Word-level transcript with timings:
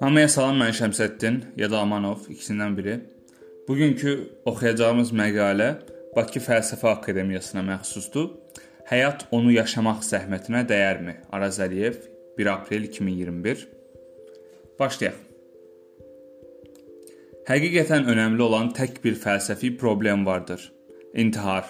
Hamıya 0.00 0.28
salam, 0.28 0.58
mən 0.60 0.74
Şəmsəddin 0.76 1.38
ya 1.56 1.70
da 1.70 1.78
Amanov, 1.80 2.26
ikisindən 2.28 2.76
biri. 2.76 2.98
Bugünkü 3.68 4.28
oxuyacağımız 4.44 5.12
məqalə 5.12 5.68
Bakı 6.16 6.42
Fəlsəfə 6.44 6.88
Akademiyasına 6.90 7.62
məxsusdur. 7.70 8.28
Həyat 8.90 9.24
onu 9.32 9.52
yaşamaq 9.52 10.04
zəhmətinə 10.04 10.68
dəyərmi? 10.68 11.14
Araz 11.32 11.56
Əliyev 11.64 11.96
1 12.38 12.46
aprel 12.52 12.82
2021. 12.90 13.68
Başlayaq. 14.80 15.16
Həqiqətən 17.48 18.04
önəmli 18.12 18.42
olan 18.42 18.74
tək 18.76 19.00
bir 19.04 19.16
fəlsəfi 19.16 19.76
problem 19.76 20.26
vardır. 20.26 20.72
İntihar. 21.14 21.64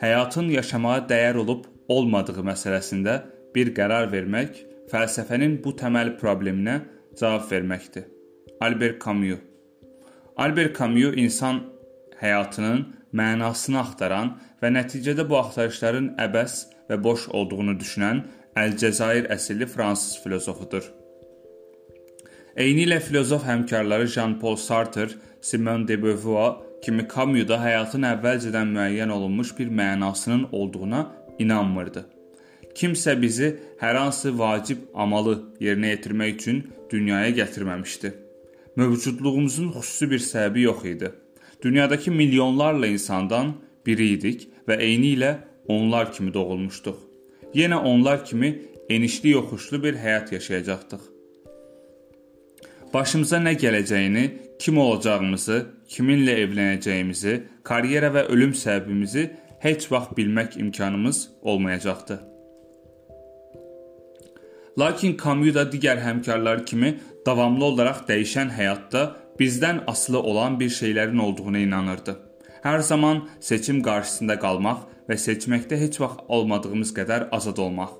Həyatın 0.00 0.48
yaşamağa 0.48 0.98
dəyər 1.12 1.36
olub 1.44 1.68
olmadığı 1.94 2.44
məsələsində 2.46 3.16
bir 3.54 3.72
qərar 3.76 4.10
vermək 4.14 4.62
fəlsəfənin 4.92 5.58
bu 5.64 5.74
təməl 5.80 6.14
probleminə 6.20 6.80
cavab 7.18 7.48
verməkdir. 7.50 8.06
Albert 8.60 9.00
Camus. 9.04 9.40
Albert 10.36 10.78
Camus 10.78 11.16
insan 11.16 11.62
həyatının 12.20 12.84
mənasını 13.16 13.80
axtaran 13.80 14.34
və 14.62 14.70
nəticədə 14.76 15.26
bu 15.28 15.38
axtarışların 15.40 16.14
əbəs 16.26 16.56
və 16.90 17.00
boş 17.02 17.28
olduğunu 17.34 17.76
düşünən 17.80 18.24
Əlcəzair 18.60 19.28
əsilli 19.30 19.66
fransız 19.70 20.18
filosofudur. 20.24 20.82
Eyni 22.56 22.82
ilə 22.88 22.98
filosof 23.00 23.44
həmkarları 23.46 24.08
Jean-Paul 24.10 24.56
Sartre, 24.58 25.14
Simone 25.40 25.86
de 25.88 25.96
Beauvoir 26.02 26.58
kimi 26.82 27.06
Camus 27.14 27.46
da 27.48 27.60
həyatın 27.62 28.08
əvvəlcədən 28.08 28.74
müəyyən 28.74 29.12
olunmuş 29.14 29.54
bir 29.58 29.70
mənasının 29.80 30.48
olduğuna 30.52 31.04
inanmırdı. 31.44 32.04
Kimsə 32.74 33.16
bizi 33.22 33.48
hər 33.80 33.96
hansı 33.98 34.32
vacib 34.38 34.86
amalı 34.94 35.34
yerinə 35.60 35.94
yetirmək 35.94 36.34
üçün 36.36 36.62
dünyaya 36.92 37.30
gətirməmişdi. 37.40 38.12
Mövcudluğumuzun 38.76 39.72
xüsusi 39.74 40.10
bir 40.10 40.22
səbəbi 40.24 40.60
yox 40.68 40.84
idi. 40.84 41.12
Dünyadakı 41.62 42.10
milyonlarla 42.10 42.86
insandan 42.86 43.54
biri 43.86 44.12
idik 44.16 44.48
və 44.68 44.78
eyni 44.80 45.14
ilə 45.16 45.32
onlar 45.68 46.12
kimi 46.12 46.34
doğulmuşduq. 46.34 46.98
Yenə 47.54 47.78
onlar 47.90 48.24
kimi 48.24 48.50
enişli 48.88 49.30
yoxuşlu 49.30 49.82
bir 49.82 49.94
həyat 49.94 50.32
yaşayacaqdıq. 50.32 51.02
Başımıza 52.94 53.38
nə 53.38 53.52
gələcəyini, 53.54 54.24
kim 54.58 54.78
olacağımızı, 54.78 55.58
kiminlə 55.88 56.34
evlənəcəyimizi, 56.44 57.34
karyera 57.62 58.10
və 58.14 58.24
ölüm 58.34 58.54
səbəbimizi 58.54 59.28
heç 59.60 59.92
vaxt 59.92 60.16
bilmək 60.18 60.58
imkanımız 60.60 61.30
olmayacaqdı. 61.42 62.20
Lakin 64.78 65.16
Camus 65.24 65.54
da 65.54 65.62
digər 65.72 66.00
həmkarları 66.00 66.64
kimi 66.64 66.94
davamlı 67.26 67.64
olaraq 67.64 68.04
dəyişən 68.08 68.52
həyatda 68.56 69.02
bizdən 69.40 69.82
asılı 69.86 70.20
olan 70.20 70.60
bir 70.60 70.70
şeylərin 70.70 71.20
olduğuna 71.20 71.58
inanırdı. 71.58 72.16
Hər 72.64 72.80
zaman 72.80 73.28
seçim 73.40 73.82
qarşısında 73.82 74.38
qalmaq 74.40 74.86
və 75.08 75.16
seçməkdə 75.16 75.76
heç 75.80 76.00
vaxt 76.00 76.20
olmadığımız 76.28 76.94
qədər 76.96 77.28
azad 77.32 77.58
olmaq. 77.58 77.92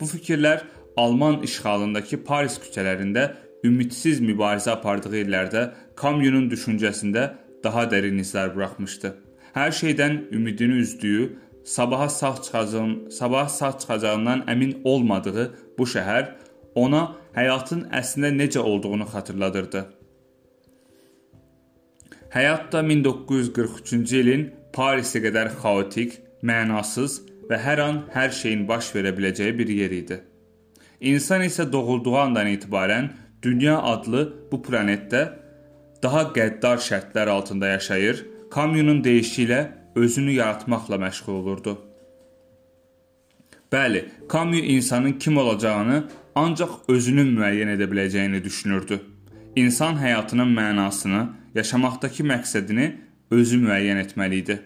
Bu 0.00 0.04
fikirlər 0.04 0.62
Alman 0.96 1.42
işğalındakı 1.42 2.20
Paris 2.24 2.58
küçələrində 2.62 3.32
ümidsiz 3.66 4.20
mübarizə 4.22 4.70
apardığı 4.70 5.16
illərdə 5.24 5.62
Camus'un 6.00 6.46
düşüncəsində 6.50 7.24
daha 7.64 7.86
dərin 7.90 8.20
izlər 8.22 8.54
buraxmışdı. 8.54 9.14
Hər 9.54 9.70
şeydən 9.70 10.16
ümidini 10.34 10.80
üzdüyü, 10.82 11.26
sabaha 11.64 12.08
sağ 12.08 12.34
çıxacağın, 12.42 13.10
sabaha 13.10 13.48
sağ 13.48 13.78
çıxacağından 13.78 14.40
əmin 14.50 14.80
olmadığı 14.84 15.44
bu 15.78 15.86
şəhər 15.92 16.32
ona 16.74 17.02
həyatın 17.36 17.84
əslində 18.00 18.32
necə 18.34 18.58
olduğunu 18.58 19.06
xatırladırdı. 19.12 19.84
Həyat 22.34 22.72
da 22.72 22.82
1943-cü 22.82 24.20
ilin 24.24 24.44
Parisə 24.74 25.22
qədər 25.22 25.52
xaotik, 25.62 26.18
mənasız 26.42 27.20
və 27.48 27.60
hər 27.62 27.82
an 27.86 28.02
hər 28.10 28.34
şeyin 28.34 28.66
baş 28.68 28.90
verə 28.96 29.14
biləcəyi 29.14 29.54
bir 29.58 29.70
yer 29.70 29.94
idi. 30.02 30.20
İnsan 31.00 31.46
isə 31.46 31.70
doğulduğu 31.72 32.16
andan 32.18 32.50
etibarən 32.50 33.12
dünya 33.42 33.78
adlı 33.78 34.26
bu 34.50 34.62
planetdə 34.66 35.28
daha 36.02 36.22
qəddar 36.34 36.82
şərtlər 36.82 37.30
altında 37.30 37.68
yaşayır, 37.76 38.33
Camus'un 38.54 39.04
deyişi 39.04 39.42
ilə 39.46 39.60
özünü 39.94 40.30
yaratmaqla 40.30 40.96
məşğul 40.96 41.32
olurdu. 41.32 41.78
Bəli, 43.72 44.04
Camus 44.32 44.60
insanın 44.62 45.12
kim 45.12 45.36
olacağını 45.36 46.04
ancaq 46.34 46.70
özünün 46.88 47.32
müəyyən 47.38 47.74
edə 47.74 47.88
biləcəyini 47.90 48.44
düşünürdü. 48.44 49.00
İnsan 49.56 49.98
həyatının 49.98 50.54
mənasını, 50.58 51.22
yaşamaqdakı 51.54 52.22
məqsədini 52.22 52.86
özü 53.30 53.58
müəyyən 53.66 54.02
etməli 54.04 54.40
idi. 54.44 54.60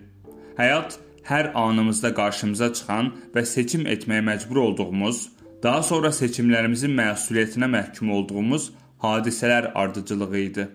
Həyat 0.61 0.99
hər 1.31 1.51
anımızda 1.55 2.13
qarşımıza 2.15 2.73
çıxan 2.73 3.13
və 3.35 3.45
seçim 3.45 3.87
etməyə 3.87 4.21
məcbur 4.31 4.57
olduğumuz, 4.67 5.29
daha 5.63 5.83
sonra 5.83 6.13
seçimlərimizin 6.21 6.93
məsuliyyətinə 7.01 7.69
məhkum 7.77 8.13
olduğumuz 8.13 8.71
hadisələr 9.03 9.73
ardıcılığı 9.73 10.39
idi. 10.39 10.69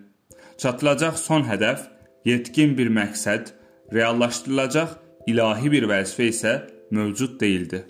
Çatılacaq 0.58 1.18
son 1.18 1.42
hədəf, 1.42 1.93
yetkin 2.24 2.78
bir 2.78 2.90
məqsəd, 2.98 3.50
reallaşdırılacaq 3.92 4.98
ilahi 5.26 5.70
bir 5.72 5.88
vəzifə 5.90 6.28
isə 6.32 6.52
mövcud 6.90 7.40
değildi. 7.40 7.84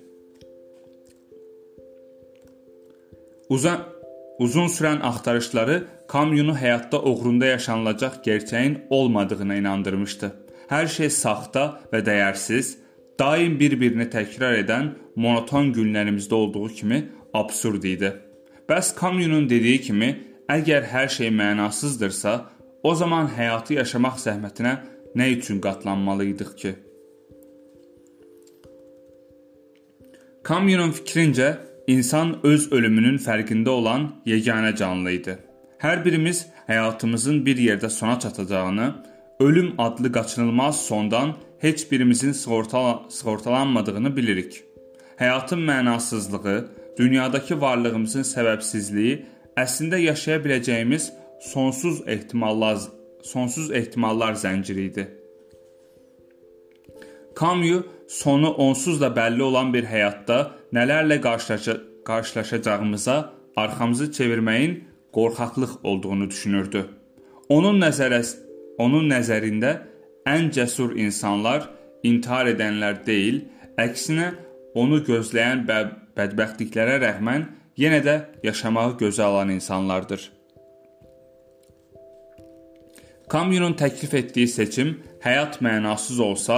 Uzun 3.49 3.83
uzun 4.39 4.71
sürən 4.77 5.03
axtarışları 5.03 5.85
Kamyunu 6.09 6.55
həyatda 6.59 6.99
uğrunda 7.03 7.47
yaşanılacaq 7.47 8.15
gerçəyin 8.27 8.75
olmadığına 8.91 9.55
inandırmışdı. 9.55 10.31
Hər 10.69 10.89
şey 10.89 11.11
saxta 11.11 11.65
və 11.93 12.01
dəyərsiz, 12.05 12.77
daim 13.19 13.59
bir-birini 13.61 14.09
təkrar 14.13 14.59
edən 14.59 14.91
monoton 15.17 15.73
günlərimizdə 15.73 16.35
olduğu 16.35 16.69
kimi 16.69 16.99
absurd 17.35 17.85
idi. 17.85 18.13
Bəs 18.69 18.95
Kamyunun 18.97 19.49
dediyi 19.49 19.81
kimi, 19.81 20.11
əgər 20.49 20.89
hər 20.93 21.09
şey 21.09 21.31
mənasızdırsa, 21.31 22.35
o 22.85 22.95
zaman 22.95 23.31
həyatı 23.37 23.79
yaşamaq 23.81 24.19
zəhmətinə 24.27 24.75
nə 25.19 25.29
üçün 25.39 25.61
qatlanmalıydıq 25.65 26.57
ki? 26.61 26.75
Kamyunun 30.45 30.93
fikrincə, 30.93 31.49
İnsan 31.87 32.39
öz 32.49 32.71
ölümünün 32.73 33.19
fərqində 33.21 33.69
olan 33.69 34.07
yeganə 34.25 34.71
canlı 34.77 35.11
idi. 35.19 35.35
Hər 35.85 35.99
birimiz 36.05 36.47
həyatımızın 36.69 37.43
bir 37.45 37.61
yerdə 37.61 37.91
sona 37.93 38.19
çatacağını, 38.21 38.87
ölüm 39.41 39.75
adlı 39.79 40.13
qaçınılmaz 40.13 40.81
sondan 40.87 41.35
heç 41.59 41.91
birimizin 41.91 42.33
sığortala 42.33 43.03
sığortalanmadığını 43.11 44.17
bilirik. 44.17 44.63
Həyatın 45.19 45.61
mənasızlığı, 45.69 46.57
dünyadakı 46.99 47.61
varlığımızın 47.61 48.25
səbəbsizliyi 48.33 49.21
əslində 49.57 50.01
yaşaya 50.01 50.41
biləcəyimiz 50.47 51.11
sonsuz 51.41 52.03
ehtimallar 52.07 52.79
sonsuz 53.23 53.71
ehtimallar 53.73 54.33
zənciri 54.33 54.81
idi. 54.91 55.05
Camus 57.41 57.85
sonu 58.09 58.51
onsuz 58.51 59.01
da 59.01 59.07
bəlli 59.07 59.43
olan 59.43 59.73
bir 59.75 59.85
həyatda 59.85 60.39
nələrlə 60.73 61.21
qarşılaşa 61.21 61.77
qarşılaşacağımıza 62.05 63.33
arxamızı 63.57 64.07
çevirməyin 64.13 64.85
qorxaqlıq 65.13 65.73
olduğunu 65.83 66.31
düşünürdü. 66.31 66.85
Onun 67.49 67.81
nəzərəs 67.81 68.37
onun 68.79 69.09
nəzərində 69.11 69.73
ən 70.27 70.51
cəsur 70.51 70.97
insanlar 70.97 71.69
intihar 72.03 72.47
edənlər 72.53 73.07
deyil, 73.07 73.45
əksinə 73.79 74.35
onu 74.75 75.01
gözləyən 75.09 75.65
bə 75.69 75.79
bədbəxtliklərə 76.17 76.99
rəğmən 77.03 77.47
yenə 77.81 78.01
də 78.05 78.17
yaşamağı 78.43 78.97
gözə 79.01 79.23
alan 79.23 79.49
insanlardır. 79.49 80.33
Camus'un 83.35 83.73
təklif 83.75 84.13
etdiyi 84.15 84.47
seçim 84.49 84.91
həyat 85.25 85.57
mənasız 85.59 86.21
olsa, 86.23 86.57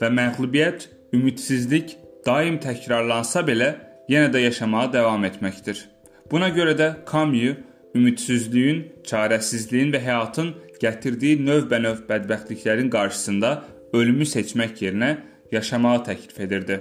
və 0.00 0.08
məğlubiyyət, 0.16 0.86
ümidsizlik 1.12 1.90
daim 2.24 2.56
təkrarlansa 2.56 3.42
belə 3.44 3.68
yenə 4.08 4.30
də 4.32 4.40
yaşamağa 4.46 4.86
davam 4.94 5.26
etməkdir. 5.28 5.82
Buna 6.30 6.48
görə 6.56 6.72
də 6.78 6.86
Camus 7.10 7.58
ümidsizliyin, 7.94 8.80
çarəsizliyin 9.10 9.92
və 9.92 10.00
həyatın 10.06 10.54
gətirdiyi 10.80 11.42
növbənöv 11.50 12.06
bədbəxtliklərin 12.08 12.88
qarşısında 12.96 13.52
ölümü 13.92 14.24
seçmək 14.32 14.80
yerinə 14.86 15.12
yaşamağı 15.52 16.00
təklif 16.08 16.40
edirdi. 16.48 16.80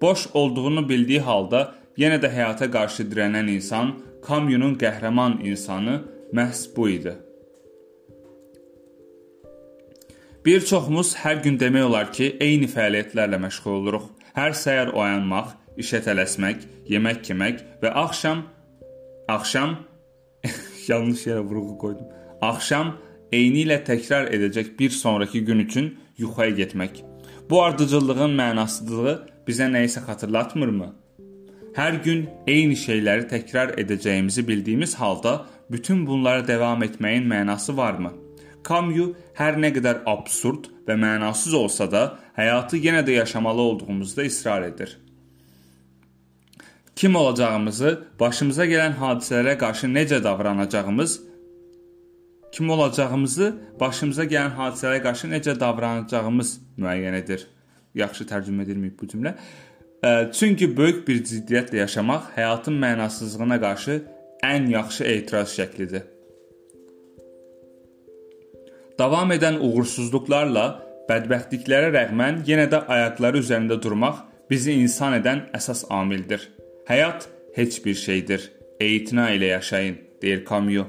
Boş 0.00 0.26
olduğunu 0.32 0.88
bildiyi 0.88 1.20
halda 1.20 1.62
yenə 2.00 2.16
də 2.24 2.32
həyata 2.32 2.72
qarşı 2.72 3.10
dirənən 3.12 3.52
insan 3.58 3.94
Camus'un 4.24 4.80
qəhrəman 4.80 5.42
insanı 5.52 6.00
məhz 6.32 6.66
bu 6.76 6.88
idi. 6.96 7.18
Bir 10.46 10.60
çoxumuz 10.62 11.08
hər 11.18 11.40
gün 11.42 11.56
demək 11.58 11.84
olar 11.88 12.12
ki, 12.14 12.26
eyni 12.38 12.68
fəaliyyətlərlə 12.70 13.38
məşğul 13.42 13.80
oluruq. 13.80 14.02
Hər 14.36 14.52
səhər 14.54 14.92
oyanmaq, 14.94 15.48
işə 15.82 15.98
tələsmək, 16.04 16.60
yemək 16.86 17.30
yemək 17.32 17.64
və 17.80 17.90
axşam 18.04 18.44
axşam 19.26 19.72
yanlış 20.90 21.24
yerə 21.26 21.40
vurğu 21.42 21.74
qoydum. 21.80 22.12
Axşam 22.46 22.92
eyni 23.34 23.64
ilə 23.64 23.80
təkrar 23.88 24.30
edəcək 24.36 24.68
bir 24.78 24.94
sonrakı 24.94 25.40
gün 25.48 25.64
üçün 25.64 25.88
yuxuya 26.18 26.54
getmək. 26.60 27.00
Bu 27.50 27.58
ardıcıllığın 27.62 28.36
mənasızlığı 28.38 29.16
bizə 29.48 29.66
nə 29.72 29.82
isə 29.88 30.04
xatırlatmırmı? 30.06 30.92
Hər 31.74 31.98
gün 32.04 32.22
eyni 32.46 32.78
şeyləri 32.78 33.26
təkrar 33.34 33.74
edəcəyimizi 33.82 34.46
bildiyimiz 34.46 34.94
halda 34.94 35.34
bütün 35.70 36.06
bunlara 36.06 36.46
davam 36.48 36.86
etməyin 36.86 37.26
mənası 37.34 37.76
varmı? 37.76 38.14
Camus 38.66 39.14
hər 39.38 39.58
nə 39.62 39.70
qədər 39.76 40.02
absurd 40.06 40.70
və 40.86 40.96
mənasız 40.98 41.54
olsa 41.54 41.86
da, 41.90 42.04
həyatı 42.34 42.80
yenə 42.82 43.04
də 43.06 43.20
yaşamalı 43.20 43.62
olduğumuzda 43.62 44.24
israr 44.24 44.62
edir. 44.62 44.98
Kim 46.96 47.16
olacağımızı, 47.16 47.90
başımıza 48.20 48.64
gələn 48.66 48.94
hadisələrə 48.96 49.58
qarşı 49.58 49.86
necə 49.86 50.22
davranacağımız 50.24 51.20
kim 52.56 52.70
olacağımızı 52.70 53.50
başımıza 53.80 54.24
gələn 54.24 54.54
hadisələrə 54.56 55.02
qarşı 55.04 55.28
necə 55.28 55.52
davranacağımız 55.60 56.54
müəyyən 56.80 57.18
edir. 57.18 57.42
Yaxşı 57.94 58.24
tərcümə 58.30 58.64
edilməyib 58.64 58.96
bu 59.00 59.08
cümlə. 59.12 59.34
Çünki 60.32 60.70
böyük 60.76 61.02
bir 61.08 61.20
ciddiyyətlə 61.24 61.82
yaşamaq 61.82 62.30
həyatın 62.36 62.78
mənasızlığına 62.80 63.60
qarşı 63.60 63.98
ən 64.44 64.70
yaxşı 64.72 65.04
etiraz 65.04 65.52
şəklidir. 65.58 66.15
Davam 68.96 69.28
edən 69.34 69.58
uğursuzluqlarla, 69.60 70.62
bədbəxtliklərə 71.08 71.90
rəğmən 71.92 72.38
yenə 72.48 72.64
də 72.72 72.78
ayaqları 72.94 73.42
üzərində 73.42 73.76
durmaq 73.82 74.22
bizi 74.48 74.72
insan 74.72 75.18
edən 75.18 75.42
əsas 75.56 75.84
amildir. 75.92 76.46
Həyat 76.88 77.26
heç 77.58 77.82
bir 77.84 77.98
şeydir. 78.00 78.46
Etina 78.80 79.26
ilə 79.36 79.50
yaşayın, 79.56 79.98
deyir 80.22 80.44
Camus. 80.48 80.86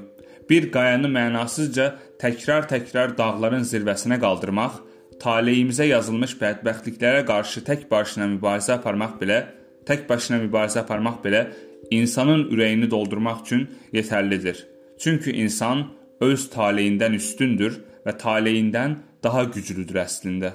Bir 0.48 0.70
qayanı 0.72 1.10
mənasızca 1.12 1.90
təkrar-təkrar 2.22 3.12
dağların 3.18 3.66
zirvəsinə 3.68 4.16
qaldırmaq, 4.22 4.78
taleyimizə 5.20 5.90
yazılmış 5.90 6.38
bədbəxtliklərə 6.40 7.26
qarşı 7.28 7.60
tək 7.66 7.84
başına 7.90 8.30
mübarizə 8.32 8.78
aparmaq 8.78 9.18
belə, 9.20 9.42
tək 9.84 10.08
başına 10.08 10.40
mübarizə 10.46 10.80
aparmaq 10.80 11.20
belə 11.24 11.44
insanın 11.90 12.46
ürəyini 12.48 12.88
doldurmaq 12.90 13.44
üçün 13.44 13.68
yetərlidir. 13.92 14.64
Çünki 14.98 15.36
insan 15.44 15.90
öz 16.20 16.48
taleyindən 16.54 17.20
üstündür 17.20 17.76
və 18.06 18.14
taleyindən 18.22 18.98
daha 19.24 19.44
güclüdür 19.54 20.02
əslində. 20.04 20.54